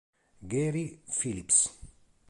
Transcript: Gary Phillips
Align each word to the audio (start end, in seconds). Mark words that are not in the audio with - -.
Gary 0.49 0.97
Phillips 1.05 1.69